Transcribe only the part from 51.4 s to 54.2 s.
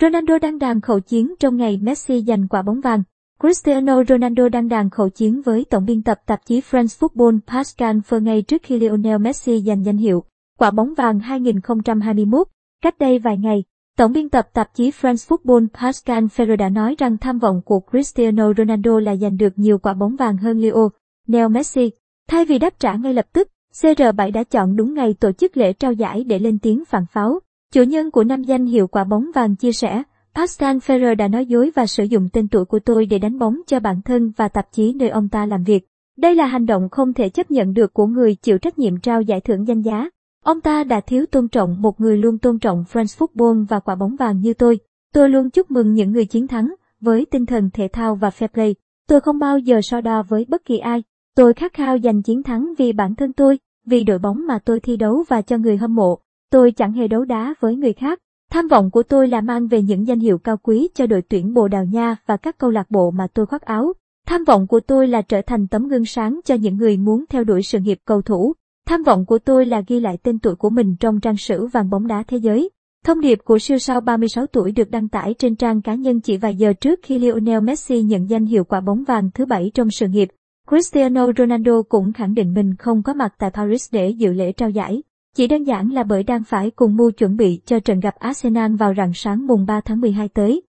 khát khao giành chiến thắng vì bản thân tôi, vì đội